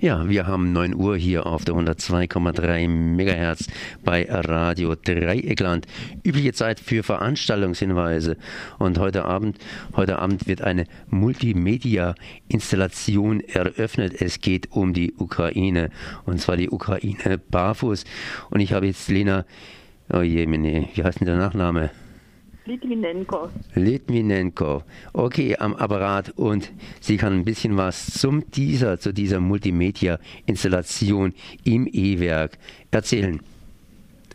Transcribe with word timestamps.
Ja, 0.00 0.28
wir 0.28 0.46
haben 0.46 0.72
9 0.72 0.94
Uhr 0.94 1.16
hier 1.16 1.46
auf 1.46 1.64
der 1.64 1.74
102,3 1.74 2.86
MHz 2.86 3.66
bei 4.04 4.28
Radio 4.30 4.94
Dreieckland. 4.94 5.88
Übliche 6.22 6.52
Zeit 6.52 6.78
für 6.78 7.02
Veranstaltungshinweise. 7.02 8.36
Und 8.78 8.98
heute 8.98 9.24
Abend, 9.24 9.58
heute 9.96 10.20
Abend 10.20 10.46
wird 10.46 10.62
eine 10.62 10.84
Multimedia-Installation 11.10 13.40
eröffnet. 13.40 14.22
Es 14.22 14.40
geht 14.40 14.70
um 14.70 14.92
die 14.92 15.14
Ukraine. 15.14 15.90
Und 16.26 16.40
zwar 16.40 16.56
die 16.56 16.70
Ukraine 16.70 17.40
barfuß. 17.50 18.04
Und 18.50 18.60
ich 18.60 18.74
habe 18.74 18.86
jetzt 18.86 19.08
Lena, 19.08 19.46
oh 20.12 20.20
je, 20.20 20.46
wie 20.46 21.02
heißt 21.02 21.18
denn 21.18 21.26
der 21.26 21.38
Nachname? 21.38 21.90
Litvinenko. 22.68 23.48
Litvinenko. 23.76 24.82
Okay, 25.14 25.56
am 25.58 25.74
Apparat 25.74 26.34
und 26.36 26.70
sie 27.00 27.16
kann 27.16 27.32
ein 27.32 27.44
bisschen 27.44 27.78
was 27.78 28.06
zum 28.06 28.50
dieser, 28.50 29.00
zu 29.00 29.14
dieser 29.14 29.40
Multimedia-Installation 29.40 31.32
im 31.64 31.88
E-Werk 31.90 32.58
erzählen. 32.90 33.40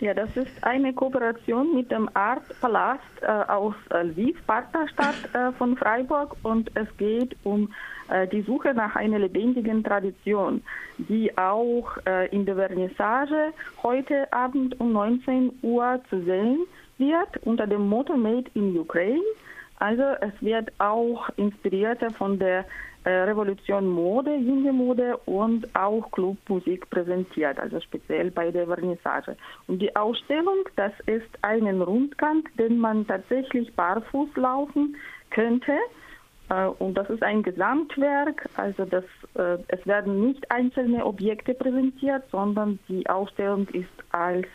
Ja, 0.00 0.12
das 0.12 0.36
ist 0.36 0.50
eine 0.60 0.92
Kooperation 0.92 1.74
mit 1.74 1.90
dem 1.90 2.08
Art 2.12 2.42
Palast 2.60 3.00
äh, 3.22 3.26
aus 3.26 3.74
Lviv, 3.90 4.36
Partnerstadt 4.46 5.16
äh, 5.32 5.50
von 5.52 5.76
Freiburg 5.76 6.36
und 6.42 6.70
es 6.74 6.86
geht 6.98 7.34
um 7.44 7.72
äh, 8.10 8.28
die 8.28 8.42
Suche 8.42 8.74
nach 8.74 8.94
einer 8.94 9.18
lebendigen 9.18 9.82
Tradition, 9.82 10.62
die 10.98 11.36
auch 11.38 11.96
äh, 12.06 12.28
in 12.28 12.44
der 12.44 12.56
Vernissage 12.56 13.54
heute 13.82 14.30
Abend 14.32 14.78
um 14.78 14.92
19 14.92 15.50
Uhr 15.62 16.00
zu 16.10 16.22
sehen 16.24 16.58
wird 16.98 17.38
unter 17.44 17.66
dem 17.66 17.88
Motto 17.88 18.16
Made 18.16 18.50
in 18.54 18.78
Ukraine. 18.78 19.22
Also 19.78 20.02
es 20.20 20.32
wird 20.40 20.72
auch 20.78 21.28
inspiriert 21.36 22.00
von 22.16 22.38
der 22.38 22.64
äh, 23.04 23.10
Revolution 23.10 23.86
Mode, 23.88 24.34
junge 24.34 24.72
Mode 24.72 25.16
und 25.24 25.68
auch 25.74 26.10
Clubmusik 26.10 26.90
präsentiert, 26.90 27.58
also 27.58 27.80
speziell 27.80 28.30
bei 28.30 28.50
der 28.50 28.66
Vernissage. 28.66 29.36
Und 29.68 29.80
die 29.80 29.94
Ausstellung, 29.94 30.68
das 30.76 30.92
ist 31.06 31.30
einen 31.42 31.80
Rundgang, 31.80 32.42
den 32.58 32.78
man 32.78 33.06
tatsächlich 33.06 33.72
barfuß 33.74 34.30
laufen 34.36 34.96
könnte. 35.30 35.78
Äh, 36.50 36.66
und 36.66 36.94
das 36.94 37.08
ist 37.08 37.22
ein 37.22 37.42
Gesamtwerk, 37.44 38.48
also 38.56 38.84
das, 38.84 39.04
äh, 39.36 39.58
es 39.68 39.86
werden 39.86 40.26
nicht 40.26 40.50
einzelne 40.50 41.06
Objekte 41.06 41.54
präsentiert, 41.54 42.24
sondern 42.32 42.80
die 42.88 43.08
Ausstellung 43.08 43.68
ist 43.68 43.86
als 44.10 44.48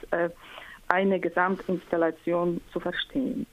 eine 0.94 1.20
Gesamtinstallation 1.20 2.62
zu 2.72 2.80
verstehen. 2.80 3.48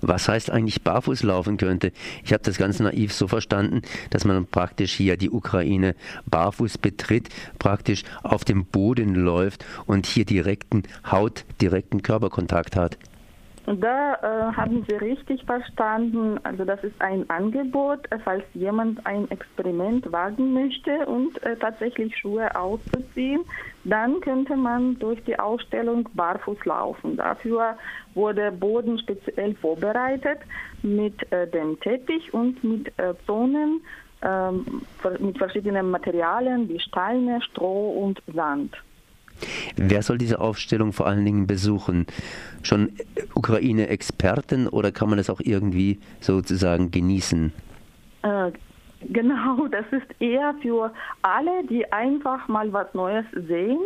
Was 0.00 0.28
heißt 0.28 0.50
eigentlich 0.50 0.82
barfuß 0.82 1.22
laufen 1.22 1.56
könnte? 1.56 1.92
Ich 2.24 2.32
habe 2.32 2.42
das 2.42 2.58
ganz 2.58 2.80
naiv 2.80 3.12
so 3.12 3.28
verstanden, 3.28 3.82
dass 4.10 4.24
man 4.24 4.46
praktisch 4.46 4.92
hier 4.92 5.16
die 5.16 5.30
Ukraine 5.30 5.94
barfuß 6.26 6.78
betritt, 6.78 7.28
praktisch 7.60 8.02
auf 8.24 8.44
dem 8.44 8.66
Boden 8.66 9.14
läuft 9.14 9.64
und 9.86 10.06
hier 10.06 10.24
direkten 10.24 10.82
Haut, 11.08 11.44
direkten 11.60 12.02
Körperkontakt 12.02 12.74
hat. 12.74 12.98
Da 13.66 14.14
äh, 14.14 14.52
haben 14.54 14.84
Sie 14.86 14.94
richtig 14.96 15.44
verstanden. 15.44 16.38
Also 16.42 16.64
das 16.64 16.84
ist 16.84 17.00
ein 17.00 17.28
Angebot, 17.30 18.00
äh, 18.10 18.18
falls 18.22 18.44
jemand 18.52 19.04
ein 19.06 19.30
Experiment 19.30 20.10
wagen 20.12 20.52
möchte 20.52 21.06
und 21.06 21.42
äh, 21.42 21.56
tatsächlich 21.56 22.16
Schuhe 22.16 22.54
auszuziehen, 22.54 23.40
dann 23.84 24.20
könnte 24.20 24.56
man 24.56 24.98
durch 24.98 25.22
die 25.24 25.38
Ausstellung 25.38 26.06
barfuß 26.12 26.62
laufen. 26.66 27.16
Dafür 27.16 27.78
wurde 28.14 28.52
Boden 28.52 28.98
speziell 28.98 29.54
vorbereitet 29.54 30.40
mit 30.82 31.32
äh, 31.32 31.46
dem 31.48 31.80
Teppich 31.80 32.34
und 32.34 32.62
mit 32.62 32.88
äh, 32.98 33.14
Zonen 33.26 33.80
ähm, 34.20 34.82
mit 35.20 35.38
verschiedenen 35.38 35.90
Materialien 35.90 36.68
wie 36.68 36.80
Steine, 36.80 37.40
Stroh 37.42 37.90
und 37.90 38.22
Sand. 38.34 38.76
Wer 39.76 40.02
soll 40.02 40.18
diese 40.18 40.40
Aufstellung 40.40 40.92
vor 40.92 41.06
allen 41.06 41.24
Dingen 41.24 41.46
besuchen? 41.46 42.06
Schon 42.62 42.92
Ukraine-Experten 43.34 44.68
oder 44.68 44.92
kann 44.92 45.08
man 45.08 45.18
das 45.18 45.30
auch 45.30 45.40
irgendwie 45.40 45.98
sozusagen 46.20 46.90
genießen? 46.90 47.52
Äh, 48.22 48.52
genau, 49.10 49.66
das 49.70 49.86
ist 49.90 50.20
eher 50.20 50.54
für 50.62 50.92
alle, 51.22 51.64
die 51.68 51.90
einfach 51.92 52.48
mal 52.48 52.72
was 52.72 52.92
Neues 52.94 53.24
sehen 53.48 53.78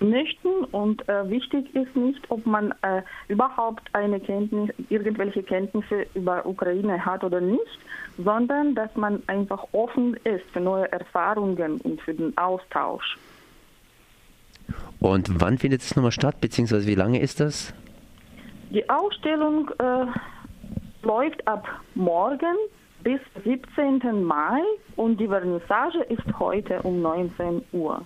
möchten 0.00 0.64
und 0.72 1.08
äh, 1.08 1.28
wichtig 1.30 1.74
ist 1.74 1.94
nicht, 1.96 2.20
ob 2.28 2.44
man 2.44 2.72
äh, 2.82 3.02
überhaupt 3.28 3.82
eine 3.94 4.20
Kenntnis, 4.20 4.70
irgendwelche 4.90 5.42
Kenntnisse 5.42 6.06
über 6.14 6.44
Ukraine 6.44 7.04
hat 7.04 7.24
oder 7.24 7.40
nicht, 7.40 7.78
sondern 8.18 8.74
dass 8.74 8.94
man 8.96 9.22
einfach 9.26 9.64
offen 9.72 10.14
ist 10.24 10.44
für 10.52 10.60
neue 10.60 10.90
Erfahrungen 10.92 11.80
und 11.80 12.00
für 12.02 12.14
den 12.14 12.36
Austausch. 12.36 13.16
Und 15.00 15.40
wann 15.40 15.58
findet 15.58 15.82
es 15.82 15.94
nochmal 15.96 16.12
statt, 16.12 16.40
beziehungsweise 16.40 16.86
wie 16.86 16.94
lange 16.94 17.20
ist 17.20 17.40
das? 17.40 17.74
Die 18.70 18.88
Ausstellung 18.88 19.70
äh, 19.78 20.06
läuft 21.02 21.46
ab 21.46 21.66
morgen 21.94 22.56
bis 23.02 23.20
17. 23.44 24.24
Mai 24.24 24.60
und 24.96 25.20
die 25.20 25.28
Vernissage 25.28 26.00
ist 26.08 26.38
heute 26.38 26.82
um 26.82 27.00
19 27.02 27.62
Uhr. 27.72 28.04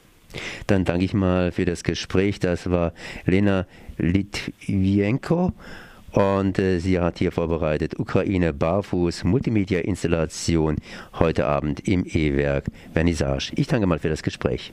Dann 0.67 0.85
danke 0.85 1.05
ich 1.05 1.15
mal 1.15 1.53
für 1.53 1.65
das 1.65 1.83
Gespräch. 1.83 2.39
Das 2.39 2.71
war 2.71 2.93
Lena 3.25 3.67
Litvienko. 3.97 5.53
Und 6.13 6.59
äh, 6.59 6.81
sie 6.81 6.99
hat 6.99 7.19
hier 7.19 7.31
vorbereitet 7.31 7.99
Ukraine 7.99 8.53
Barfuß 8.53 9.25
Multimedia 9.25 9.81
Installation 9.81 10.77
heute 11.15 11.47
Abend 11.47 11.87
im 11.89 12.05
E-Werk 12.05 12.67
Vernissage. 12.93 13.53
Ich 13.55 13.69
danke 13.69 13.87
mal 13.87 14.01
für 14.01 14.09
das 14.09 14.23
Gespräch. 14.23 14.69